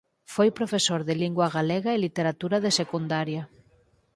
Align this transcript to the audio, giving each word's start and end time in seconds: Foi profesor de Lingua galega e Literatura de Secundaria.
Foi 0.33 0.49
profesor 0.59 1.01
de 1.07 1.13
Lingua 1.23 1.47
galega 1.57 1.91
e 1.93 2.01
Literatura 2.05 2.57
de 2.65 2.71
Secundaria. 2.79 3.43